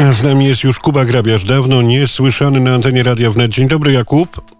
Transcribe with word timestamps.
Z 0.00 0.22
nami 0.22 0.44
jest 0.46 0.64
już 0.64 0.78
Kuba 0.78 1.04
Grabiarz, 1.04 1.44
dawno 1.44 1.82
niesłyszany 1.82 2.60
na 2.60 2.74
antenie 2.74 3.02
Radia 3.02 3.30
Wnet. 3.30 3.52
Dzień 3.52 3.68
dobry, 3.68 3.92
Jakub. 3.92 4.59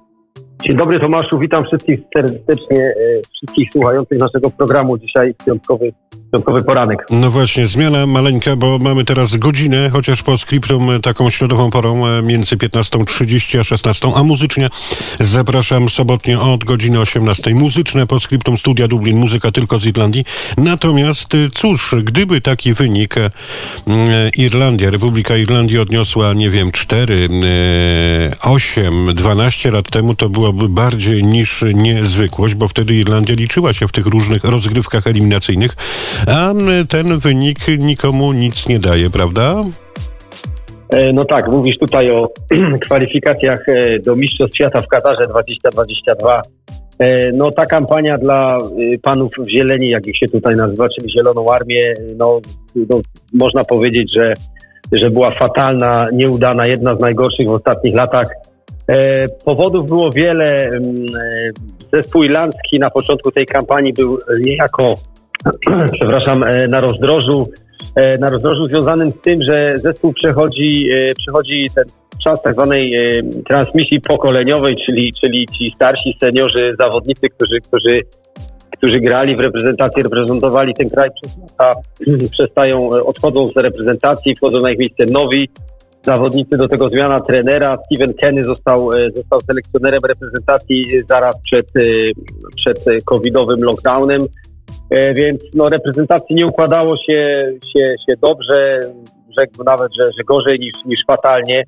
Dzień 0.62 0.76
dobry 0.76 1.00
Tomaszu, 1.00 1.38
witam 1.38 1.64
wszystkich 1.64 2.00
serdecznie, 2.14 2.76
e, 2.76 3.20
wszystkich 3.34 3.68
słuchających 3.72 4.18
naszego 4.18 4.50
programu 4.50 4.98
dzisiaj 4.98 5.34
piątkowy, 5.46 5.92
piątkowy 6.32 6.64
poranek. 6.66 7.06
No 7.10 7.30
właśnie, 7.30 7.66
zmiana 7.66 8.06
maleńka, 8.06 8.56
bo 8.56 8.78
mamy 8.78 9.04
teraz 9.04 9.36
godzinę, 9.36 9.90
chociaż 9.92 10.22
po 10.22 10.38
skriptum 10.38 10.90
e, 10.90 11.00
taką 11.00 11.30
środową 11.30 11.70
porą 11.70 12.06
e, 12.06 12.22
między 12.22 12.56
15.30 12.56 13.58
a 13.58 13.64
16, 13.64 14.08
a 14.14 14.22
muzycznie 14.22 14.68
zapraszam 15.20 15.88
sobotnie 15.88 16.40
od 16.40 16.64
godziny 16.64 17.00
18. 17.00 17.54
Muzyczne 17.54 18.06
po 18.06 18.20
skriptum 18.20 18.58
Studia 18.58 18.88
Dublin, 18.88 19.18
muzyka 19.18 19.50
tylko 19.52 19.78
z 19.78 19.86
Irlandii. 19.86 20.24
Natomiast 20.58 21.28
cóż, 21.54 21.94
gdyby 22.02 22.40
taki 22.40 22.72
wynik 22.74 23.14
Irlandia, 24.36 24.90
Republika 24.90 25.36
Irlandii 25.36 25.78
odniosła, 25.78 26.32
nie 26.32 26.50
wiem, 26.50 26.72
4, 26.72 27.28
8, 28.44 29.14
12 29.14 29.70
lat 29.70 29.90
temu, 29.90 30.14
to 30.14 30.28
było 30.28 30.49
byłaby 30.52 30.74
bardziej 30.74 31.24
niż 31.24 31.64
niezwykłość, 31.74 32.54
bo 32.54 32.68
wtedy 32.68 32.94
Irlandia 32.94 33.34
liczyła 33.34 33.72
się 33.72 33.88
w 33.88 33.92
tych 33.92 34.06
różnych 34.06 34.44
rozgrywkach 34.44 35.06
eliminacyjnych, 35.06 35.76
a 36.26 36.52
ten 36.88 37.18
wynik 37.18 37.58
nikomu 37.78 38.32
nic 38.32 38.68
nie 38.68 38.78
daje, 38.78 39.10
prawda? 39.10 39.62
E, 40.88 41.12
no 41.12 41.24
tak, 41.24 41.52
mówisz 41.52 41.78
tutaj 41.78 42.10
o 42.10 42.28
kwalifikacjach 42.86 43.58
e, 43.68 43.98
do 43.98 44.16
Mistrzostw 44.16 44.56
Świata 44.56 44.80
w 44.80 44.88
Katarze 44.88 45.22
2022. 45.28 46.42
E, 47.00 47.32
no 47.32 47.50
ta 47.50 47.64
kampania 47.64 48.18
dla 48.18 48.58
panów 49.02 49.32
w 49.38 49.50
zieleni, 49.50 49.90
jak 49.90 50.06
ich 50.06 50.18
się 50.18 50.26
tutaj 50.26 50.56
nazywa, 50.56 50.88
czyli 50.88 51.12
Zieloną 51.12 51.46
Armię, 51.52 51.94
no, 52.16 52.40
no 52.76 53.00
można 53.34 53.62
powiedzieć, 53.68 54.14
że, 54.14 54.34
że 54.92 55.06
była 55.06 55.30
fatalna, 55.30 56.02
nieudana, 56.12 56.66
jedna 56.66 56.96
z 56.96 57.00
najgorszych 57.00 57.48
w 57.48 57.52
ostatnich 57.52 57.96
latach. 57.96 58.28
E, 58.90 59.26
powodów 59.44 59.86
było 59.86 60.10
wiele. 60.10 60.58
E, 60.58 60.70
zespół 61.92 62.22
irlandzki 62.22 62.78
na 62.78 62.90
początku 62.90 63.32
tej 63.32 63.46
kampanii 63.46 63.92
był 63.92 64.18
niejako, 64.40 64.90
przepraszam, 65.92 66.42
e, 66.42 66.68
na 66.68 66.80
rozdrożu, 66.80 67.42
na 68.20 68.28
rozdrożu 68.28 68.64
związanym 68.64 69.12
z 69.12 69.20
tym, 69.20 69.36
że 69.48 69.70
zespół 69.74 70.12
przechodzi, 70.12 70.90
przechodzi 71.18 71.70
ten 71.74 71.84
czas 72.24 72.42
tak 72.42 72.54
zwanej 72.54 72.94
transmisji 73.48 74.00
pokoleniowej, 74.00 74.74
czyli, 74.86 75.12
czyli 75.20 75.46
ci 75.46 75.70
starsi 75.74 76.16
seniorzy, 76.20 76.66
zawodnicy, 76.78 77.28
którzy, 77.28 77.60
którzy, 77.60 77.98
którzy 78.72 78.98
grali 79.00 79.36
w 79.36 79.40
reprezentacji, 79.40 80.02
reprezentowali 80.02 80.74
ten 80.74 80.88
kraj 80.88 81.10
przez 81.22 81.38
lata, 81.38 81.80
przestają, 82.34 82.78
odchodzą 82.88 83.48
z 83.48 83.56
reprezentacji, 83.56 84.36
wchodzą 84.36 84.58
na 84.58 84.70
ich 84.70 84.78
miejsce 84.78 85.04
nowi, 85.04 85.48
zawodnicy, 86.02 86.56
do 86.56 86.68
tego 86.68 86.88
zmiana 86.88 87.20
trenera. 87.20 87.76
Steven 87.76 88.14
Kenny 88.14 88.44
został, 88.44 88.92
e, 88.92 89.10
został 89.14 89.40
selekcjonerem 89.40 90.00
reprezentacji 90.04 90.84
zaraz 91.08 91.34
przed, 91.42 91.66
e, 91.76 91.80
przed 92.56 93.04
covidowym 93.04 93.58
lockdownem, 93.62 94.20
e, 94.90 95.14
więc 95.14 95.44
no, 95.54 95.68
reprezentacji 95.68 96.36
nie 96.36 96.46
układało 96.46 96.96
się, 96.96 97.50
się, 97.72 97.84
się 97.84 98.16
dobrze, 98.22 98.80
rzekłbym 99.38 99.64
nawet, 99.64 99.92
że, 100.00 100.10
że 100.18 100.24
gorzej 100.24 100.58
niż, 100.58 100.84
niż 100.86 101.04
fatalnie. 101.06 101.64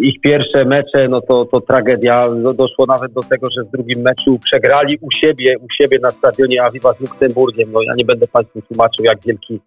Ich 0.00 0.20
pierwsze 0.20 0.64
mecze, 0.64 1.04
no 1.10 1.20
to, 1.20 1.44
to 1.44 1.60
tragedia. 1.60 2.24
Doszło 2.58 2.86
nawet 2.86 3.12
do 3.12 3.20
tego, 3.20 3.46
że 3.56 3.64
w 3.64 3.70
drugim 3.70 4.02
meczu 4.02 4.38
przegrali 4.38 4.98
u 5.00 5.10
siebie, 5.10 5.56
u 5.58 5.66
siebie 5.78 5.98
na 6.02 6.10
stadionie 6.10 6.62
Aviva 6.62 6.92
z 6.92 7.00
Luksemburgiem. 7.00 7.72
No 7.72 7.82
ja 7.82 7.94
nie 7.94 8.04
będę 8.04 8.26
Państwu 8.26 8.62
tłumaczył, 8.62 9.04
jak 9.04 9.18
wielki 9.26 9.60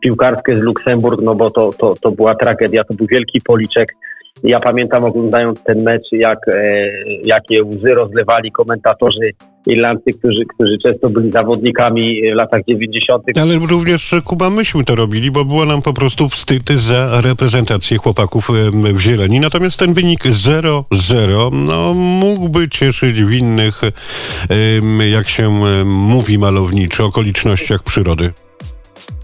piłkarskie 0.00 0.52
z 0.52 0.58
Luksemburg, 0.58 1.20
no 1.22 1.34
bo 1.34 1.50
to, 1.50 1.70
to, 1.78 1.94
to 2.02 2.10
była 2.10 2.34
tragedia, 2.34 2.84
to 2.84 2.96
był 2.96 3.06
wielki 3.06 3.38
policzek. 3.46 3.88
Ja 4.42 4.60
pamiętam 4.60 5.04
oglądając 5.04 5.62
ten 5.62 5.78
mecz, 5.84 6.02
jak, 6.12 6.38
e, 6.48 6.74
jakie 7.24 7.64
łzy 7.64 7.94
rozlewali 7.94 8.52
komentatorzy 8.52 9.30
irlandzcy, 9.66 10.18
którzy, 10.18 10.44
którzy 10.54 10.78
często 10.82 11.06
byli 11.20 11.32
zawodnikami 11.32 12.30
w 12.32 12.34
latach 12.34 12.60
90. 12.68 13.22
Ale 13.40 13.58
również 13.58 14.14
Kuba 14.24 14.50
myśmy 14.50 14.84
to 14.84 14.94
robili, 14.94 15.30
bo 15.30 15.44
było 15.44 15.64
nam 15.64 15.82
po 15.82 15.92
prostu 15.92 16.28
wstyd 16.28 16.70
za 16.70 17.20
reprezentację 17.20 17.96
chłopaków 17.96 18.48
w 18.94 18.98
zieleni. 18.98 19.40
Natomiast 19.40 19.78
ten 19.78 19.94
wynik 19.94 20.24
0-0 20.24 21.52
no, 21.52 21.94
mógłby 21.94 22.68
cieszyć 22.68 23.22
w 23.22 23.32
innych, 23.32 23.80
jak 25.12 25.28
się 25.28 25.48
mówi 25.84 26.38
malowniczo, 26.38 27.04
okolicznościach 27.04 27.82
przyrody. 27.82 28.32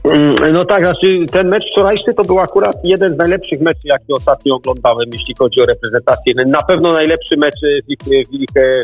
Mm, 0.04 0.52
no 0.52 0.64
tak, 0.64 0.80
znaczy 0.80 1.14
ten 1.32 1.48
mecz 1.48 1.62
wczorajszy 1.72 2.14
to 2.16 2.22
był 2.22 2.38
akurat 2.38 2.76
jeden 2.84 3.08
z 3.08 3.18
najlepszych 3.18 3.60
meczów, 3.60 3.84
jaki 3.84 4.12
ostatnio 4.12 4.54
oglądałem, 4.54 5.10
jeśli 5.12 5.34
chodzi 5.38 5.60
o 5.60 5.66
reprezentację. 5.66 6.32
Na 6.46 6.62
pewno 6.62 6.92
najlepszy 6.92 7.36
mecz 7.36 7.54
w 7.86 7.90
ich, 7.90 7.98
w 8.28 8.32
ich 8.32 8.48
e, 8.56 8.82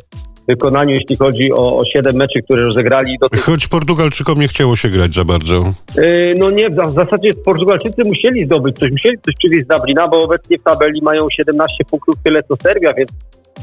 wykonaniu, 0.49 0.95
jeśli 0.95 1.17
chodzi 1.17 1.53
o, 1.53 1.77
o 1.77 1.85
7 1.93 2.17
meczy, 2.17 2.43
które 2.43 2.65
rozegrali. 2.65 3.19
Do 3.21 3.29
tych... 3.29 3.41
Choć 3.41 3.69
Portugalczykom 3.69 4.41
nie 4.41 4.49
chciało 4.49 4.77
się 4.77 4.89
grać 4.89 5.15
za 5.15 5.25
bardzo. 5.25 5.55
Yy, 6.03 6.35
no 6.39 6.51
nie, 6.51 6.71
w 6.71 6.93
zasadzie 6.93 7.31
Portugalczycy 7.45 8.03
musieli 8.05 8.47
zdobyć 8.47 8.79
coś, 8.79 8.91
musieli 8.91 9.17
coś 9.19 9.35
przywieźć 9.39 9.65
z 9.65 9.69
Dublina, 9.69 10.09
bo 10.09 10.19
obecnie 10.19 10.59
w 10.59 10.63
tabeli 10.63 11.03
mają 11.03 11.27
17 11.41 11.85
punktów 11.91 12.15
tyle 12.25 12.43
co 12.43 12.57
Serbia, 12.57 12.95
więc 12.95 13.11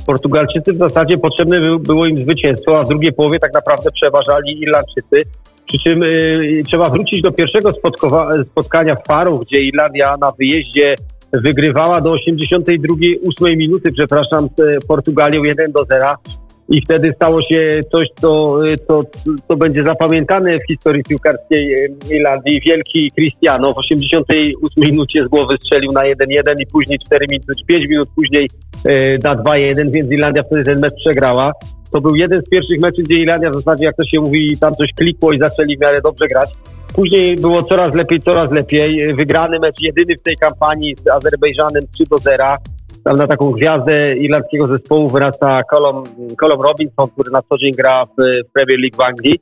Portugalczycy 0.06 0.74
w 0.74 0.78
zasadzie 0.78 1.18
potrzebne 1.18 1.59
było 1.80 2.08
im 2.08 2.24
zwycięstwo, 2.24 2.78
a 2.78 2.81
w 2.81 2.88
drugiej 2.88 3.14
połowie 3.14 3.40
tak 3.40 3.53
naprawdę 3.53 3.90
przeważali 3.91 4.62
Irlandczycy. 4.62 5.22
Przy 5.68 5.80
czym 5.80 6.03
y, 6.03 6.64
trzeba 6.66 6.90
wrócić 6.90 7.22
do 7.22 7.31
pierwszego 7.31 7.72
spotkania 8.52 8.96
w 8.96 9.08
Faru, 9.08 9.40
gdzie 9.40 9.59
Irlandia 9.63 10.13
na 10.22 10.31
wyjeździe 10.31 10.96
wygrywała 11.34 12.02
do 12.02 12.12
82, 12.12 12.96
8 13.42 13.58
minuty, 13.58 13.92
przepraszam, 13.92 14.47
z 14.58 14.86
Portugalią 14.86 15.44
1 15.44 15.72
do 15.72 15.86
0 15.86 16.16
i 16.69 16.81
wtedy 16.81 17.09
stało 17.16 17.41
się 17.41 17.79
coś, 17.91 18.07
co, 18.22 18.59
co, 18.88 19.00
co 19.47 19.56
będzie 19.56 19.84
zapamiętane 19.84 20.57
w 20.57 20.68
historii 20.68 21.03
piłkarskiej 21.03 21.75
Irlandii. 22.12 22.62
Wielki 22.66 23.12
Cristiano 23.12 23.74
w 23.74 23.78
88 23.78 24.91
minucie 24.91 25.25
z 25.25 25.28
głowy 25.28 25.56
strzelił 25.57 25.91
na 25.91 26.01
1-1 26.01 26.16
i 26.59 26.66
później 26.72 27.00
4 27.06 27.25
minuty, 27.29 27.53
5 27.68 27.90
minut 27.90 28.09
później 28.16 28.47
e, 28.88 29.18
na 29.18 29.34
2-1, 29.34 29.91
więc 29.91 30.12
Irlandia 30.12 30.41
wtedy 30.41 30.63
ten 30.63 30.79
mecz 30.79 30.94
przegrała. 30.96 31.51
To 31.94 32.01
był 32.01 32.16
jeden 32.16 32.41
z 32.41 32.50
pierwszych 32.50 32.81
meczów, 32.81 33.03
gdzie 33.03 33.16
Irlandia 33.16 33.50
w 33.50 33.53
zasadzie, 33.53 33.85
jak 33.85 33.95
to 33.95 34.03
się 34.03 34.19
mówi, 34.19 34.57
tam 34.57 34.74
coś 34.74 34.90
klikło 34.94 35.34
i 35.34 35.40
zaczęli 35.40 35.78
w 35.78 35.80
miarę 35.80 36.01
dobrze 36.01 36.28
grać. 36.28 36.50
Później 36.95 37.35
było 37.35 37.63
coraz 37.63 37.95
lepiej, 37.95 38.19
coraz 38.19 38.51
lepiej. 38.51 39.16
Wygrany 39.16 39.59
mecz 39.59 39.81
jedyny 39.81 40.13
w 40.19 40.22
tej 40.22 40.38
kampanii 40.38 40.95
z 40.95 41.07
Azerbejdżanem 41.07 41.84
3 41.91 42.03
do 42.09 42.18
0 42.18 42.57
na 43.06 43.28
taką 43.28 43.52
gwiazdę 43.52 44.12
irlandzkiego 44.12 44.68
zespołu 44.68 45.09
wyrasta 45.09 45.62
Colum, 45.64 46.03
Colum 46.40 46.62
Robinson, 46.62 47.08
który 47.09 47.31
na 47.31 47.41
co 47.41 47.58
dzień 47.58 47.72
gra 47.78 48.06
w 48.06 48.16
Premier 48.53 48.80
League 48.80 48.97
w 48.97 49.02
Anglii. 49.02 49.40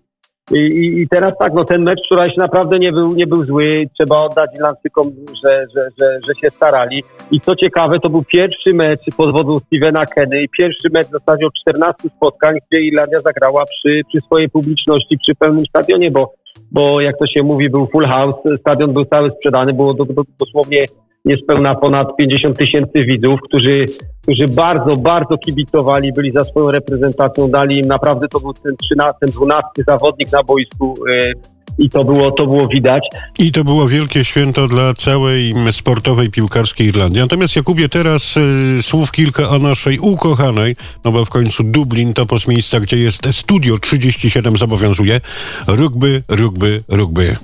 I, 0.51 1.01
i, 1.01 1.07
teraz 1.07 1.33
tak, 1.39 1.53
no 1.53 1.66
ten 1.66 1.83
mecz 1.83 2.00
wczorajszy 2.05 2.38
naprawdę 2.38 2.79
nie 2.79 2.91
był, 2.91 3.09
nie 3.09 3.27
był 3.27 3.45
zły. 3.45 3.89
Trzeba 3.97 4.19
oddać 4.19 4.50
Irlandczykom, 4.55 5.03
że, 5.44 5.66
że, 5.75 5.89
że, 6.00 6.19
że 6.27 6.33
się 6.41 6.47
starali. 6.47 7.03
I 7.31 7.39
co 7.39 7.55
ciekawe, 7.55 8.00
to 8.00 8.09
był 8.09 8.23
pierwszy 8.23 8.73
mecz 8.73 9.00
pod 9.17 9.35
wodą 9.35 9.59
Stevena 9.59 10.05
Kenny 10.05 10.45
pierwszy 10.57 10.89
mecz 10.94 11.07
w 11.07 11.11
zasadzie 11.11 11.45
od 11.47 11.53
14 11.53 12.09
spotkań, 12.17 12.55
gdzie 12.69 12.81
Irlandia 12.81 13.19
zagrała 13.19 13.63
przy, 13.66 14.01
przy 14.13 14.21
swojej 14.21 14.50
publiczności, 14.50 15.17
przy 15.17 15.35
pełnym 15.35 15.66
stadionie, 15.66 16.07
bo, 16.11 16.33
bo 16.71 17.01
jak 17.01 17.17
to 17.17 17.27
się 17.27 17.44
mówi, 17.44 17.69
był 17.69 17.88
full 17.88 18.05
house, 18.05 18.35
stadion 18.59 18.94
był 18.94 19.05
cały 19.05 19.31
sprzedany, 19.31 19.73
było 19.73 19.94
do, 19.94 20.05
do, 20.05 20.23
dosłownie 20.39 20.85
niespełna 21.25 21.75
ponad 21.75 22.15
50 22.17 22.57
tysięcy 22.57 23.05
widzów, 23.05 23.39
którzy, 23.43 23.85
którzy 24.23 24.45
bardzo, 24.49 24.93
bardzo 24.93 25.37
kibicowali, 25.37 26.13
byli 26.13 26.31
za 26.31 26.45
swoją 26.45 26.71
reprezentacją, 26.71 27.47
dali 27.47 27.79
im 27.79 27.87
naprawdę, 27.87 28.27
to 28.27 28.39
był 28.39 28.53
ten 28.53 28.77
13, 28.77 29.13
ten 29.19 29.29
12 29.29 29.67
zawodnik 29.87 30.31
na 30.31 30.43
boisku 30.43 30.93
y, 31.09 31.31
i 31.77 31.89
to 31.89 32.03
było, 32.03 32.31
to 32.31 32.47
było 32.47 32.67
widać. 32.67 33.03
I 33.39 33.51
to 33.51 33.63
było 33.63 33.87
wielkie 33.87 34.25
święto 34.25 34.67
dla 34.67 34.93
całej 34.93 35.53
sportowej 35.71 36.29
piłkarskiej 36.29 36.87
Irlandii. 36.87 37.21
Natomiast 37.21 37.56
Jakubie, 37.56 37.89
teraz 37.89 38.38
y, 38.38 38.83
słów 38.83 39.12
kilka 39.12 39.50
o 39.50 39.59
naszej 39.59 40.00
ukochanej, 40.00 40.75
no 41.06 41.12
bo 41.12 41.25
w 41.25 41.29
końcu 41.29 41.63
Dublin 41.63 42.13
to 42.13 42.25
post 42.25 42.47
miejsca, 42.47 42.79
gdzie 42.79 42.97
jest 42.97 43.27
Studio 43.31 43.77
37 43.77 44.57
zobowiązuje. 44.57 45.21
Rugby, 45.67 46.21
rugby, 46.29 46.77
rugby. 46.89 47.35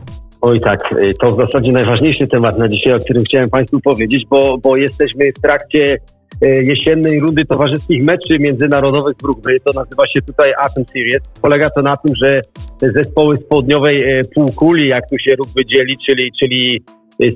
Oj 0.47 0.59
tak, 0.59 0.79
y, 1.05 1.13
to 1.13 1.35
w 1.35 1.37
zasadzie 1.37 1.71
najważniejszy 1.71 2.27
temat 2.27 2.59
na 2.59 2.67
dzisiaj, 2.67 2.93
o 2.93 2.99
którym 2.99 3.23
chciałem 3.23 3.49
Państwu 3.49 3.79
powiedzieć, 3.79 4.25
bo, 4.29 4.57
bo 4.63 4.77
jesteśmy 4.77 5.31
w 5.37 5.41
trakcie 5.41 5.97
y, 6.45 6.65
jesiennej 6.69 7.19
rundy 7.19 7.45
towarzyskich 7.45 8.03
meczy 8.03 8.39
międzynarodowych 8.39 9.17
w 9.17 9.23
rugby. 9.23 9.57
To 9.65 9.73
nazywa 9.73 10.07
się 10.07 10.21
tutaj 10.21 10.51
Atom 10.57 10.85
Series. 10.85 11.21
Polega 11.41 11.69
to 11.69 11.81
na 11.81 11.97
tym, 11.97 12.15
że 12.23 12.41
zespoły 12.79 13.37
z 13.37 13.43
południowej 13.43 13.97
y, 13.97 14.21
półkuli, 14.35 14.87
jak 14.87 15.09
tu 15.09 15.19
się 15.19 15.35
rugby 15.35 15.65
dzieli, 15.65 15.97
czyli, 16.05 16.31
czyli 16.39 16.83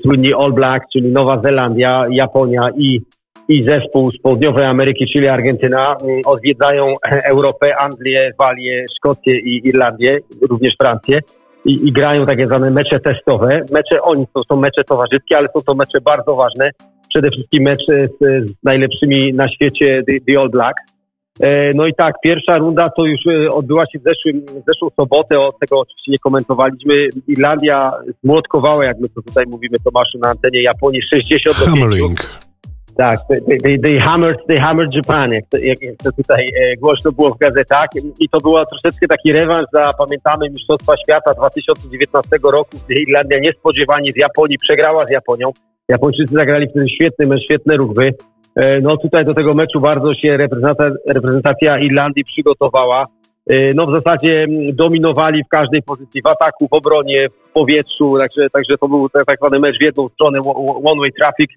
słynni 0.04 0.34
All 0.34 0.54
Blacks, 0.54 0.88
czyli 0.94 1.12
Nowa 1.12 1.42
Zelandia, 1.42 2.06
Japonia 2.12 2.62
i, 2.78 3.02
i 3.50 3.62
zespół 3.62 4.08
z 4.08 4.22
południowej 4.22 4.66
Ameryki, 4.66 5.06
czyli 5.14 5.30
Argentyna, 5.30 5.96
odwiedzają 6.26 6.94
Europę, 7.26 7.78
Anglię, 7.78 8.32
Walię, 8.40 8.86
Szkocję 8.98 9.34
i 9.34 9.68
Irlandię, 9.68 10.20
również 10.50 10.74
Francję 10.82 11.20
i, 11.66 11.88
i 11.88 11.92
grają 11.92 12.22
takie 12.22 12.48
zwane 12.48 12.72
mecze 12.72 13.00
testowe. 13.00 13.62
Mecze 13.74 14.02
oni 14.02 14.26
to 14.34 14.44
są 14.44 14.56
mecze 14.56 14.84
towarzyskie, 14.84 15.38
ale 15.38 15.48
są 15.48 15.60
to 15.66 15.76
mecze 15.76 16.02
bardzo 16.02 16.36
ważne. 16.36 16.72
przede 17.10 17.30
wszystkim 17.30 17.64
mecz 17.64 17.86
z, 17.88 18.52
z 18.52 18.56
najlepszymi 18.64 19.34
na 19.34 19.50
świecie 19.50 20.04
The, 20.04 20.14
The 20.28 20.42
All 20.42 20.50
Blacks. 20.50 21.02
E, 21.42 21.74
No 21.74 21.88
i 21.88 21.94
tak, 21.94 22.16
pierwsza 22.24 22.56
runda 22.56 22.90
to 22.98 23.06
już 23.06 23.20
e, 23.28 23.50
odbyła 23.50 23.86
się 23.86 24.00
w, 24.00 24.04
zeszłym, 24.04 24.46
w 24.46 24.64
zeszłą 24.72 24.90
sobotę, 24.96 25.40
od 25.40 25.60
tego 25.60 25.80
oczywiście 25.80 26.12
nie 26.12 26.18
komentowaliśmy. 26.18 27.08
Irlandia 27.28 27.92
zmłotkowała, 28.24 28.86
jak 28.86 29.00
my 29.00 29.10
to 29.10 29.22
tutaj 29.22 29.46
mówimy, 29.52 29.78
Tomaszu, 29.84 30.18
na 30.22 30.30
antenie 30.30 30.64
Japonii 30.64 31.02
60 31.10 31.60
do 31.60 31.66
5. 31.66 31.80
Hammering. 31.80 32.51
Tak, 32.98 33.16
they, 33.28 33.58
they, 33.58 33.80
they, 33.80 34.00
hammered, 34.00 34.38
they 34.48 34.60
hammered 34.60 34.94
Japan, 34.94 35.28
jak 35.34 35.46
jak, 35.62 35.78
to 36.04 36.12
tutaj 36.12 36.46
e, 36.46 36.78
głośno 36.78 37.12
było 37.12 37.34
w 37.34 37.38
gazetach. 37.38 37.88
I 38.20 38.30
to 38.30 38.38
była 38.38 38.62
troszeczkę 38.66 39.08
taki 39.08 39.34
rewanż 39.34 39.64
za, 39.74 39.92
pamiętamy, 39.98 40.50
Mistrzostwa 40.50 40.94
Świata 41.06 41.34
2019 41.34 42.30
roku, 42.52 42.78
gdy 42.86 42.94
Irlandia 42.94 43.40
niespodziewanie 43.40 44.12
z 44.12 44.18
Japonii 44.18 44.58
przegrała 44.58 45.06
z 45.08 45.12
Japonią. 45.12 45.52
Japończycy 45.90 46.36
zagrali 46.36 46.68
wtedy 46.70 46.90
świetny 46.90 47.28
mecz, 47.28 47.44
świetne 47.44 47.78
rugby. 47.78 48.14
E, 48.56 48.82
No 48.82 48.98
tutaj 48.98 49.26
do 49.26 49.34
tego 49.34 49.54
meczu 49.54 49.80
bardzo 49.82 50.12
się 50.14 50.34
reprezentacja, 50.34 50.92
reprezentacja 51.10 51.78
Irlandii 51.78 52.24
przygotowała. 52.24 53.06
E, 53.50 53.70
No 53.76 53.88
w 53.88 53.96
zasadzie 53.96 54.44
mm, 54.44 54.66
dominowali 54.76 55.44
w 55.44 55.48
każdej 55.48 55.84
pozycji, 55.84 56.22
w 56.22 56.28
ataku, 56.28 56.68
w 56.68 56.74
obronie, 56.74 57.30
w 57.30 57.54
powietrzu, 57.54 58.18
także, 58.18 58.50
także 58.50 58.78
to 58.78 58.88
był 58.88 59.10
tak 59.10 59.38
zwany 59.38 59.60
mecz 59.60 59.78
w 59.78 59.82
jedną 59.82 60.10
stronę, 60.10 60.40
one 60.84 61.02
way 61.02 61.12
traffic 61.14 61.52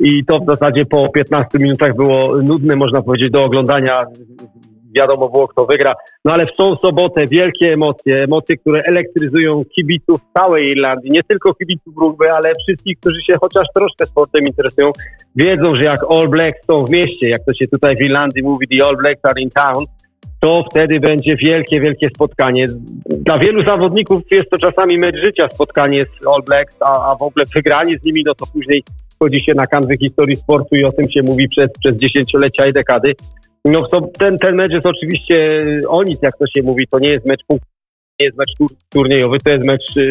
i 0.00 0.24
to 0.24 0.38
w 0.38 0.46
zasadzie 0.46 0.86
po 0.86 1.08
15 1.08 1.58
minutach 1.58 1.96
było 1.96 2.42
nudne, 2.42 2.76
można 2.76 3.02
powiedzieć, 3.02 3.30
do 3.30 3.40
oglądania. 3.40 4.04
Wiadomo 4.94 5.28
było, 5.28 5.48
kto 5.48 5.66
wygra. 5.66 5.94
No 6.24 6.32
ale 6.32 6.46
w 6.46 6.56
tą 6.56 6.76
sobotę 6.76 7.24
wielkie 7.30 7.72
emocje, 7.72 8.20
emocje, 8.24 8.56
które 8.56 8.82
elektryzują 8.82 9.64
kibiców 9.64 10.20
całej 10.38 10.66
Irlandii, 10.66 11.10
nie 11.10 11.22
tylko 11.22 11.54
kibiców 11.54 11.96
rugby, 11.96 12.32
ale 12.32 12.52
wszystkich, 12.66 13.00
którzy 13.00 13.18
się 13.26 13.36
chociaż 13.40 13.66
troszkę 13.74 14.06
sportem 14.06 14.46
interesują, 14.46 14.92
wiedzą, 15.36 15.76
że 15.76 15.84
jak 15.84 16.00
All 16.10 16.28
Blacks 16.28 16.66
są 16.66 16.84
w 16.84 16.90
mieście, 16.90 17.28
jak 17.28 17.44
to 17.44 17.54
się 17.54 17.68
tutaj 17.68 17.96
w 17.96 18.00
Irlandii 18.00 18.42
mówi, 18.42 18.68
the 18.68 18.84
All 18.84 18.96
Blacks 18.96 19.24
are 19.24 19.40
in 19.40 19.50
town, 19.50 19.84
to 20.40 20.64
wtedy 20.70 21.00
będzie 21.00 21.36
wielkie, 21.36 21.80
wielkie 21.80 22.08
spotkanie. 22.14 22.68
Dla 23.06 23.38
wielu 23.38 23.64
zawodników 23.64 24.22
jest 24.30 24.50
to 24.50 24.58
czasami 24.58 24.98
mecz 24.98 25.16
życia, 25.24 25.48
spotkanie 25.54 26.06
z 26.22 26.26
All 26.26 26.42
Blacks, 26.46 26.82
a, 26.82 27.10
a 27.10 27.16
w 27.16 27.22
ogóle 27.22 27.44
wygranie 27.54 27.98
z 27.98 28.04
nimi, 28.04 28.22
no 28.26 28.34
to 28.34 28.46
później 28.46 28.82
wchodzi 29.14 29.40
się 29.40 29.54
na 29.54 29.66
kanwy 29.66 29.94
historii 29.96 30.36
sportu 30.36 30.76
i 30.76 30.84
o 30.84 30.92
tym 30.92 31.10
się 31.10 31.22
mówi 31.22 31.48
przez, 31.48 31.70
przez 31.84 31.96
dziesięciolecia 31.96 32.66
i 32.66 32.72
dekady. 32.72 33.12
No 33.64 33.86
to 33.86 34.00
ten, 34.18 34.36
ten 34.38 34.54
mecz 34.54 34.72
jest 34.72 34.86
oczywiście 34.86 35.56
o 35.88 36.02
nic, 36.02 36.22
jak 36.22 36.36
to 36.36 36.44
się 36.56 36.62
mówi, 36.62 36.86
to 36.86 36.98
nie 36.98 37.08
jest 37.08 37.28
mecz 37.28 37.40
nie 38.20 38.26
jest 38.26 38.38
mecz 38.38 38.54
tur, 38.58 38.68
turniejowy, 38.88 39.38
to 39.44 39.50
jest 39.50 39.66
mecz 39.66 39.96
y, 39.96 40.10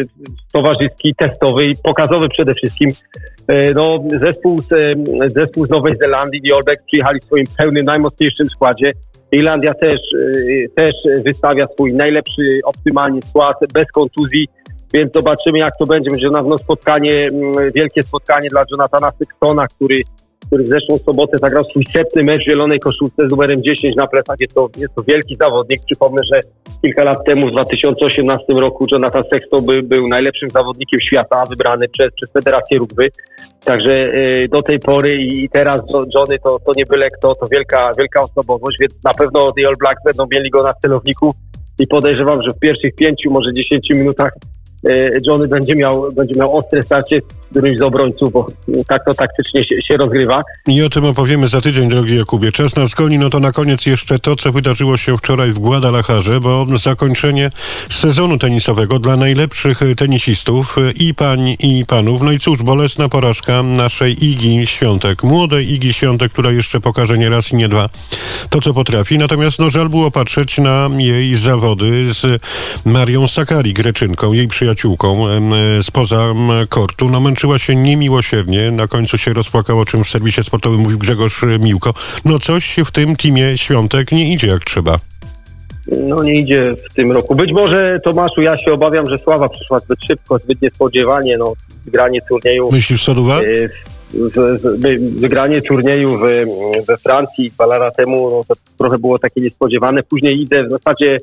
towarzyski, 0.52 1.14
testowy 1.18 1.66
i 1.66 1.76
pokazowy 1.84 2.28
przede 2.28 2.54
wszystkim. 2.54 2.88
E, 3.48 3.74
No, 3.74 4.04
zespół 4.22 4.62
z, 4.62 4.72
e, 4.72 4.94
zespół 5.30 5.66
z 5.66 5.70
Nowej 5.70 5.94
Zelandii, 6.02 6.40
The 6.40 6.56
All 6.56 6.64
Blacks 6.64 6.84
przyjechali 6.86 7.20
w 7.20 7.24
swoim 7.24 7.46
pełnym, 7.58 7.84
najmocniejszym 7.84 8.48
składzie. 8.48 8.90
Irlandia 9.32 9.74
też, 9.74 10.00
y, 10.14 10.68
też 10.74 10.94
wystawia 11.24 11.66
swój 11.66 11.94
najlepszy, 11.94 12.60
optymalny 12.64 13.20
skład, 13.22 13.56
bez 13.74 13.90
kontuzji, 13.92 14.48
więc 14.94 15.12
zobaczymy 15.12 15.58
jak 15.58 15.72
to 15.78 15.84
będzie. 15.84 16.10
Będzie 16.10 16.30
na 16.30 16.38
pewno 16.38 16.58
spotkanie, 16.58 17.28
mm, 17.32 17.72
wielkie 17.74 18.02
spotkanie 18.02 18.48
dla 18.50 18.62
Jonathana 18.72 19.12
Sextona, 19.18 19.66
który, 19.66 20.02
który 20.46 20.64
w 20.64 20.68
zeszłą 20.68 20.98
sobotę 20.98 21.38
zagrał 21.38 21.62
swój 21.62 21.84
setny 21.92 22.22
mecz 22.22 22.42
w 22.42 22.46
zielonej 22.48 22.80
koszulce 22.80 23.28
z 23.28 23.30
numerem 23.30 23.62
10 23.62 23.96
na 23.96 24.06
plecach. 24.06 24.36
Jest 24.40 24.54
to, 24.54 24.68
jest 24.76 24.94
to 24.94 25.02
wielki 25.02 25.36
zawodnik. 25.36 25.80
Przypomnę, 25.86 26.22
że 26.32 26.40
kilka 26.82 27.04
lat 27.04 27.24
temu, 27.26 27.46
w 27.46 27.50
2018 27.50 28.44
roku, 28.52 28.86
Jonathan 28.92 29.22
Sexton 29.30 29.64
był, 29.64 29.82
był 29.82 30.08
najlepszym 30.08 30.50
zawodnikiem 30.50 31.00
świata, 31.00 31.44
wybrany 31.50 31.88
przez, 31.88 32.10
przez 32.14 32.32
Federację 32.32 32.78
Rugby. 32.78 33.08
Także 33.64 33.92
y, 33.92 34.48
do 34.50 34.62
tej 34.62 34.78
pory 34.78 35.16
i 35.16 35.48
teraz 35.48 35.80
Jo- 35.94 36.00
Johnny 36.14 36.38
to, 36.38 36.58
to 36.58 36.72
nie 36.76 36.84
byle 36.84 37.08
kto, 37.10 37.34
to 37.34 37.46
wielka, 37.52 37.90
wielka 37.98 38.22
osobowość, 38.22 38.76
więc 38.80 39.04
na 39.04 39.14
pewno 39.14 39.52
The 39.52 39.68
All 39.68 39.74
Blacks 39.80 40.02
będą 40.04 40.26
mieli 40.32 40.50
go 40.50 40.62
na 40.62 40.74
celowniku 40.74 41.28
i 41.78 41.86
podejrzewam, 41.86 42.42
że 42.42 42.50
w 42.50 42.58
pierwszych 42.58 42.94
pięciu, 42.94 43.30
może 43.30 43.52
dziesięciu 43.54 43.98
minutach 43.98 44.32
e, 44.90 45.10
Johnny 45.26 45.48
będzie 45.48 45.74
miał, 45.74 46.08
będzie 46.16 46.40
miał 46.40 46.56
ostre 46.56 46.82
starcie 46.82 47.20
którymś 47.50 47.78
z 47.78 47.82
obrońców, 47.82 48.32
bo 48.32 48.48
tak 48.88 49.04
to 49.04 49.14
taktycznie 49.14 49.64
się, 49.64 49.76
się 49.88 49.96
rozgrywa. 49.96 50.40
I 50.66 50.82
o 50.82 50.90
tym 50.90 51.04
opowiemy 51.04 51.48
za 51.48 51.60
tydzień, 51.60 51.88
drogi 51.88 52.16
Jakubie. 52.16 52.52
Czas 52.52 52.76
nas 52.76 52.94
goni, 52.94 53.18
no 53.18 53.30
to 53.30 53.40
na 53.40 53.52
koniec 53.52 53.86
jeszcze 53.86 54.18
to, 54.18 54.36
co 54.36 54.52
wydarzyło 54.52 54.96
się 54.96 55.18
wczoraj 55.18 55.52
w 55.52 55.58
Guadalajarze, 55.58 56.40
bo 56.40 56.66
zakończenie 56.78 57.50
sezonu 57.90 58.38
tenisowego 58.38 58.98
dla 58.98 59.16
najlepszych 59.16 59.80
tenisistów 59.96 60.76
i 61.00 61.14
pań, 61.14 61.56
i 61.58 61.84
panów. 61.86 62.22
No 62.22 62.32
i 62.32 62.38
cóż, 62.38 62.62
bolesna 62.62 63.08
porażka 63.08 63.62
naszej 63.62 64.24
Igi 64.24 64.66
Świątek, 64.66 65.22
młodej 65.22 65.72
Igi 65.72 65.92
Świątek, 65.92 66.32
która 66.32 66.50
jeszcze 66.50 66.80
pokaże 66.80 67.18
nie 67.18 67.30
raz 67.30 67.52
i 67.52 67.56
nie 67.56 67.68
dwa 67.68 67.88
to, 68.50 68.60
co 68.60 68.74
potrafi. 68.74 69.18
Natomiast 69.18 69.58
no 69.58 69.70
żal 69.70 69.88
było 69.88 70.10
patrzeć 70.10 70.58
na 70.58 70.88
jej 70.98 71.36
zawody 71.36 72.14
z 72.14 72.42
Marią 72.84 73.28
Sakari, 73.28 73.72
Greczynką, 73.72 74.32
jej 74.32 74.48
przyjaciółką 74.48 75.26
spoza 75.82 76.32
kortu. 76.68 77.08
No 77.08 77.20
męczyła 77.36 77.58
się 77.58 77.74
niemiłosiernie, 77.74 78.70
na 78.70 78.88
końcu 78.88 79.18
się 79.18 79.32
rozpłakał, 79.32 79.80
o 79.80 79.86
czym 79.86 80.04
w 80.04 80.08
serwisie 80.08 80.44
sportowym 80.44 80.80
mówił 80.80 80.98
Grzegorz 80.98 81.44
Miłko. 81.60 81.94
No 82.24 82.38
coś 82.38 82.64
się 82.64 82.84
w 82.84 82.90
tym 82.90 83.16
teamie 83.16 83.58
Świątek 83.58 84.12
nie 84.12 84.32
idzie 84.32 84.46
jak 84.46 84.64
trzeba. 84.64 84.96
No 86.08 86.22
nie 86.22 86.38
idzie 86.38 86.64
w 86.90 86.94
tym 86.94 87.12
roku. 87.12 87.34
Być 87.34 87.52
może 87.52 87.98
Tomaszu, 88.04 88.42
ja 88.42 88.58
się 88.58 88.72
obawiam, 88.72 89.10
że 89.10 89.18
sława 89.18 89.48
przyszła 89.48 89.78
zbyt 89.78 90.04
szybko, 90.04 90.38
zbyt 90.38 90.62
niespodziewanie. 90.62 91.36
No, 91.38 91.52
wygranie 91.84 92.18
turnieju 92.28 92.72
Myślisz, 92.72 93.04
Soduwa? 93.04 93.40
y, 93.40 93.70
wygranie 95.20 95.62
turnieju 95.62 96.18
w, 96.18 96.22
we 96.86 96.96
Francji 96.96 97.50
dwa 97.50 97.66
lata 97.66 97.90
temu 97.90 98.30
no, 98.30 98.40
to 98.48 98.54
trochę 98.78 98.98
było 98.98 99.18
takie 99.18 99.40
niespodziewane. 99.40 100.02
Później 100.02 100.42
idę 100.42 100.66
w 100.66 100.70
zasadzie 100.70 101.16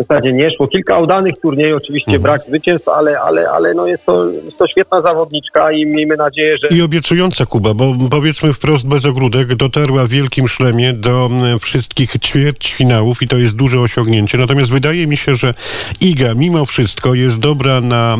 w 0.00 0.06
zasadzie 0.06 0.32
nie 0.32 0.50
szło. 0.50 0.68
Kilka 0.68 0.98
udanych 0.98 1.34
turniejów, 1.42 1.76
oczywiście 1.82 2.12
Mhm. 2.12 2.22
brak 2.22 2.42
zwycięstw, 2.42 2.88
ale, 2.88 3.20
ale, 3.20 3.50
ale 3.50 3.74
no 3.74 3.86
jest, 3.86 4.06
to, 4.06 4.30
jest 4.30 4.58
to 4.58 4.66
świetna 4.68 5.02
zawodniczka 5.02 5.72
i 5.72 5.86
miejmy 5.86 6.16
nadzieję, 6.16 6.56
że 6.62 6.76
I 6.76 6.82
obiecująca 6.82 7.46
Kuba, 7.46 7.74
bo 7.74 7.94
powiedzmy 8.10 8.52
wprost 8.52 8.86
bez 8.86 9.04
ogródek, 9.04 9.54
dotarła 9.54 10.04
w 10.04 10.08
wielkim 10.08 10.48
szlemie 10.48 10.92
do 10.92 11.30
wszystkich 11.60 12.12
ćwierćfinałów 12.18 13.22
i 13.22 13.28
to 13.28 13.36
jest 13.36 13.54
duże 13.54 13.80
osiągnięcie. 13.80 14.38
Natomiast 14.38 14.70
wydaje 14.70 15.06
mi 15.06 15.16
się, 15.16 15.36
że 15.36 15.54
Iga 16.00 16.34
mimo 16.34 16.66
wszystko 16.66 17.14
jest 17.14 17.38
dobra 17.38 17.80
na 17.80 18.16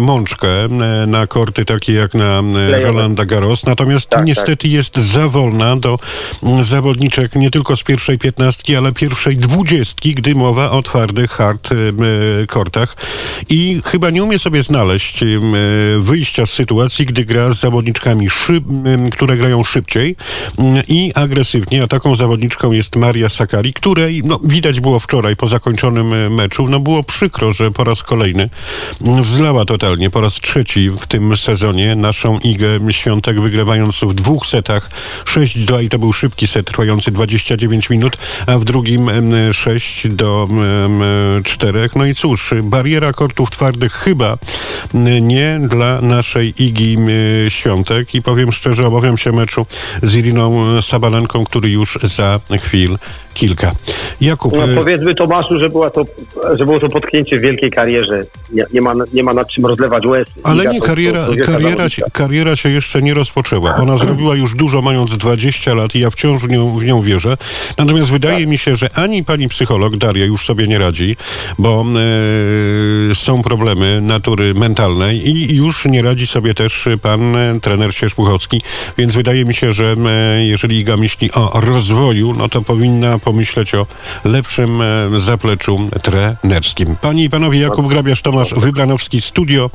mączkę, 0.00 0.48
na 1.06 1.26
korty 1.26 1.64
takie 1.64 1.92
jak 1.92 2.14
na. 2.14 2.42
Rolanda 2.82 3.24
Garros. 3.24 3.66
Natomiast 3.66 4.08
Tak, 4.08 4.24
niestety 4.24 4.68
jest 4.68 4.96
za 4.96 5.28
wolna 5.28 5.76
do 5.76 5.98
zawodniczek 6.62 7.34
nie 7.34 7.50
tylko 7.50 7.76
z 7.76 7.82
pierwszej 7.82 8.18
piętnastki, 8.18 8.76
ale 8.76 8.92
pierwszej 8.92 9.36
dwudziestki, 9.36 10.14
gdy 10.14 10.34
mowa 10.34 10.70
o 10.70 10.82
twardych 11.26 11.30
hard 11.30 11.68
kortach. 12.46 12.96
I 13.48 13.80
chyba 13.84 14.10
nie 14.10 14.24
umie 14.24 14.38
sobie 14.38 14.62
znaleźć 14.62 15.22
e, 15.22 15.26
wyjścia 15.98 16.46
z 16.46 16.50
sytuacji, 16.50 17.06
gdy 17.06 17.24
gra 17.24 17.54
z 17.54 17.60
zawodniczkami, 17.60 18.30
szyb, 18.30 18.64
które 19.12 19.36
grają 19.36 19.64
szybciej 19.64 20.16
mm, 20.58 20.82
i 20.88 21.12
agresywnie. 21.14 21.82
A 21.82 21.86
taką 21.86 22.16
zawodniczką 22.16 22.72
jest 22.72 22.96
Maria 22.96 23.28
Sakari, 23.28 23.72
której 23.72 24.22
no, 24.24 24.40
widać 24.44 24.80
było 24.80 25.00
wczoraj 25.00 25.36
po 25.36 25.48
zakończonym 25.48 26.14
e, 26.14 26.30
meczu. 26.30 26.68
No 26.68 26.80
było 26.80 27.02
przykro, 27.02 27.52
że 27.52 27.70
po 27.70 27.84
raz 27.84 28.02
kolejny 28.02 28.48
mm, 29.02 29.24
zlała 29.24 29.64
totalnie, 29.64 30.10
po 30.10 30.20
raz 30.20 30.34
trzeci 30.34 30.90
w 30.90 31.06
tym 31.06 31.36
sezonie 31.36 31.96
naszą 31.96 32.38
Igę 32.38 32.78
Świątek, 32.90 33.40
wygrywając 33.40 33.96
w 34.02 34.14
dwóch 34.14 34.46
setach 34.46 34.90
6-2 35.24 35.84
i 35.84 35.88
to 35.88 35.98
był 35.98 36.12
szybki 36.12 36.46
set 36.46 36.66
trwający 36.66 37.10
29 37.10 37.90
minut, 37.90 38.16
a 38.46 38.58
w 38.58 38.64
drugim 38.64 39.08
em, 39.08 39.52
6 39.52 40.08
do 40.08 40.48
4. 41.44 41.88
No 41.96 42.06
i 42.06 42.14
cóż, 42.14 42.54
bariera 42.62 43.12
kortów 43.12 43.50
twardych 43.50 43.92
chyba 43.92 44.38
nie 45.20 45.60
dla 45.62 46.00
naszej 46.00 46.62
Igi 46.62 46.96
Świątek 47.48 48.14
i 48.14 48.22
powiem 48.22 48.52
szczerze, 48.52 48.86
obawiam 48.86 49.18
się 49.18 49.32
meczu 49.32 49.66
z 50.02 50.14
Iriną 50.14 50.66
Sabalenką, 50.82 51.44
który 51.44 51.70
już 51.70 51.98
za 52.02 52.40
chwil 52.60 52.96
kilka. 53.38 53.72
Jakub, 54.20 54.52
no, 54.56 54.64
e, 54.64 54.74
powiedzmy 54.74 55.14
Tomaszu, 55.14 55.58
że, 55.58 55.68
była 55.68 55.90
to, 55.90 56.04
że 56.52 56.64
było 56.64 56.80
to 56.80 56.88
potknięcie 56.88 57.38
w 57.38 57.40
wielkiej 57.40 57.70
karierze. 57.70 58.24
Nie, 58.52 58.64
nie, 58.72 58.80
ma, 58.80 58.92
nie 59.12 59.22
ma 59.22 59.34
nad 59.34 59.48
czym 59.48 59.66
rozlewać 59.66 60.06
łez. 60.06 60.28
Ale 60.42 60.62
Iga 60.62 60.72
nie, 60.72 60.80
kariera, 60.80 61.26
to- 61.26 61.34
to 61.34 61.52
kariera, 61.52 61.90
się, 61.90 62.02
kariera 62.12 62.56
się 62.56 62.68
jeszcze 62.68 63.02
nie 63.02 63.14
rozpoczęła. 63.14 63.76
Ona 63.76 63.98
zrobiła 63.98 64.34
już 64.34 64.54
dużo, 64.54 64.82
mając 64.82 65.10
20 65.10 65.74
lat 65.74 65.94
i 65.94 66.00
ja 66.00 66.10
wciąż 66.10 66.42
w 66.42 66.48
nią, 66.48 66.78
w 66.78 66.84
nią 66.84 67.02
wierzę. 67.02 67.36
Natomiast 67.78 68.10
wydaje 68.10 68.46
mi 68.46 68.58
się, 68.58 68.76
że 68.76 68.88
ani 68.94 69.24
pani 69.24 69.48
psycholog 69.48 69.96
Daria 69.96 70.24
już 70.24 70.46
sobie 70.46 70.66
nie 70.66 70.78
radzi, 70.78 70.97
chodzi, 70.98 71.16
bo 71.58 71.84
e, 73.10 73.14
są 73.14 73.42
problemy 73.42 74.00
natury 74.00 74.54
mentalnej 74.54 75.28
i 75.28 75.56
już 75.56 75.84
nie 75.84 76.02
radzi 76.02 76.26
sobie 76.26 76.54
też 76.54 76.88
pan 77.02 77.36
e, 77.36 77.60
trener 77.60 77.94
Sierzbuchowski, 77.94 78.60
więc 78.98 79.14
wydaje 79.14 79.44
mi 79.44 79.54
się, 79.54 79.72
że 79.72 79.94
e, 80.08 80.44
jeżeli 80.44 80.78
Iga 80.78 80.96
myśli 80.96 81.32
o 81.32 81.60
rozwoju, 81.60 82.34
no 82.38 82.48
to 82.48 82.62
powinna 82.62 83.18
pomyśleć 83.18 83.74
o 83.74 83.86
lepszym 84.24 84.82
zapleczu 85.26 85.90
trenerskim. 86.02 86.96
Panie 87.00 87.24
i 87.24 87.30
panowie, 87.30 87.60
Jakub 87.60 87.88
Grabiarz, 87.88 88.22
Tomasz 88.22 88.54
Wybranowski, 88.54 89.20
studio 89.20 89.70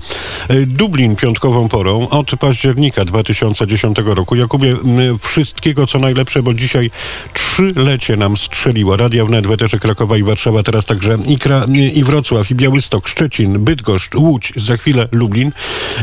Dublin 0.68 1.16
piątkową 1.16 1.70
porą 1.70 2.10
od 2.10 2.32
października 2.40 3.06
2010 3.06 3.98
roku. 4.06 4.36
Jakubie, 4.36 4.76
wszystkiego 5.20 5.88
co 5.88 6.00
najlepsze, 6.00 6.44
bo 6.44 6.54
dzisiaj 6.54 6.92
trzylecie 7.34 8.18
nam 8.18 8.38
strzeliło. 8.38 8.98
Radia 8.98 9.26
Wnet, 9.26 9.46
Krakowa 9.82 10.18
i 10.18 10.24
Warszawa, 10.24 10.64
teraz 10.64 10.86
także 10.86 11.03
i, 11.28 11.38
Kra- 11.38 11.66
i 11.96 12.04
Wrocław, 12.04 12.52
i 12.52 12.56
Białystok, 12.56 13.08
Szczecin, 13.08 13.60
Bydgoszcz, 13.60 14.16
Łódź, 14.16 14.54
za 14.56 14.78
chwilę 14.78 15.08
Lublin. 15.12 15.52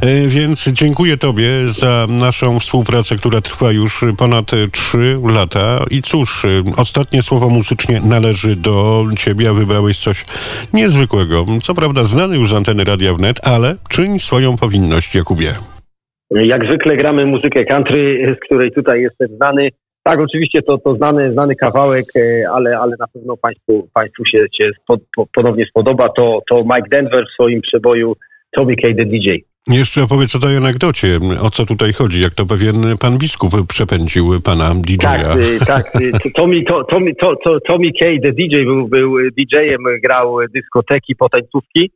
E, 0.03 0.29
Więc 0.29 0.69
dziękuję 0.69 1.17
Tobie 1.17 1.49
za 1.73 2.07
naszą 2.09 2.61
współpracę, 2.61 3.17
która 3.17 3.41
trwa 3.41 3.73
już 3.73 4.05
ponad 4.19 4.53
e, 4.55 4.69
trzy 4.69 5.19
lata. 5.35 5.85
I 5.91 6.03
cóż, 6.03 6.45
e, 6.45 6.49
ostatnie 6.77 7.23
słowo 7.23 7.49
muzycznie 7.49 8.01
należy 8.05 8.57
do 8.57 9.05
Ciebie, 9.19 9.51
a 9.51 9.53
wybrałeś 9.53 9.99
coś 9.99 10.25
niezwykłego. 10.73 11.47
Co 11.63 11.75
prawda 11.75 12.05
znany 12.05 12.37
już 12.37 12.51
z 12.51 12.55
anteny 12.55 12.85
Radia 12.85 13.15
Wnet, 13.15 13.41
ale 13.49 13.77
czyń 13.89 14.19
swoją 14.19 14.57
powinność, 14.57 15.15
Jakubie. 15.15 15.55
Jak 16.31 16.65
zwykle 16.65 16.97
gramy 16.97 17.27
muzykę 17.27 17.65
country, 17.65 18.37
z 18.37 18.45
której 18.47 18.73
tutaj 18.73 19.01
jestem 19.03 19.29
znany. 19.37 19.69
Tak, 20.11 20.21
oczywiście 20.21 20.63
to, 20.63 20.79
to 20.79 20.95
znany, 20.95 21.33
znany 21.33 21.57
kawałek, 21.57 22.05
e, 22.17 22.51
ale, 22.51 22.79
ale 22.79 22.97
na 22.99 23.07
pewno 23.09 23.37
Państwu, 23.37 23.89
państwu 23.95 24.25
się, 24.25 24.47
się 24.59 24.65
spo, 24.83 24.97
po, 25.17 25.27
ponownie 25.35 25.67
spodoba. 25.67 26.09
To, 26.09 26.41
to 26.51 26.63
Mike 26.63 26.89
Denver 26.91 27.25
w 27.27 27.33
swoim 27.33 27.61
przeboju 27.61 28.17
Tommy 28.57 28.77
K. 28.77 28.89
the 28.97 29.05
DJ. 29.05 29.29
Jeszcze 29.69 30.03
opowiedz 30.03 30.37
o 30.37 30.39
tej 30.39 30.57
anegdocie, 30.57 31.19
o 31.43 31.51
co 31.51 31.67
tutaj 31.67 31.93
chodzi, 31.93 32.23
jak 32.23 32.35
to 32.35 32.47
pewien 32.47 32.75
pan 33.01 33.19
biskup 33.19 33.53
przepędził 33.69 34.41
pana 34.45 34.75
DJ-a. 34.75 35.19
Tak, 35.19 35.37
y, 35.37 35.67
tak. 35.67 35.93
to- 35.93 36.31
Tommy, 36.35 36.65
to, 36.65 36.85
Tommy, 36.85 37.15
to, 37.15 37.37
to, 37.45 37.61
Tommy 37.61 37.91
K, 38.01 38.07
the 38.23 38.33
DJ, 38.33 38.65
był, 38.65 38.89
był 38.89 39.17
DJ-em, 39.39 39.85
grał 40.03 40.37
dyskoteki, 40.55 41.17
potańcówki 41.17 41.91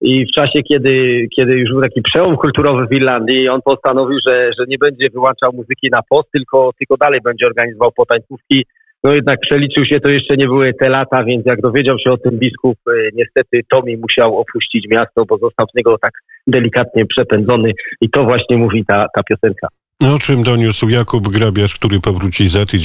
i 0.00 0.26
w 0.26 0.30
czasie, 0.30 0.62
kiedy, 0.62 1.26
kiedy 1.36 1.52
już 1.52 1.70
był 1.70 1.82
taki 1.82 2.02
przełom 2.02 2.36
kulturowy 2.36 2.86
w 2.86 2.92
Irlandii, 2.92 3.48
on 3.48 3.60
postanowił, 3.64 4.18
że, 4.26 4.50
że 4.58 4.64
nie 4.68 4.78
będzie 4.78 5.08
wyłączał 5.10 5.52
muzyki 5.52 5.88
na 5.92 6.00
post, 6.10 6.28
tylko, 6.32 6.70
tylko 6.78 6.96
dalej 6.96 7.20
będzie 7.24 7.46
organizował 7.46 7.92
potańcówki. 7.92 8.66
No 9.04 9.12
jednak 9.12 9.40
przeliczył 9.40 9.84
się, 9.84 10.00
to 10.00 10.08
jeszcze 10.08 10.36
nie 10.36 10.46
były 10.46 10.74
te 10.74 10.88
lata, 10.88 11.24
więc 11.24 11.46
jak 11.46 11.60
dowiedział 11.60 11.98
się 11.98 12.10
o 12.10 12.16
tym 12.16 12.38
biskup, 12.38 12.78
y, 12.88 13.10
niestety 13.14 13.60
Tommy 13.70 13.96
musiał 13.96 14.38
opuścić 14.38 14.86
miasto, 14.90 15.24
bo 15.24 15.38
został 15.38 15.66
z 15.72 15.74
niego 15.76 15.98
tak 15.98 16.12
delikatnie 16.46 17.06
przepędzony 17.06 17.72
i 18.00 18.10
to 18.10 18.24
właśnie 18.24 18.56
mówi 18.56 18.84
ta, 18.84 19.06
ta 19.14 19.22
piosenka. 19.22 19.68
O 20.02 20.18
czym 20.18 20.42
doniósł 20.42 20.88
Jakub 20.88 21.28
Grabiarz, 21.28 21.74
który 21.74 22.00
powróci 22.00 22.48
za 22.48 22.66
tydzień. 22.66 22.80